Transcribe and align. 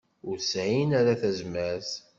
Ur 0.29 0.37
sɛin 0.51 0.89
ara 0.99 1.19
tazmert. 1.21 1.91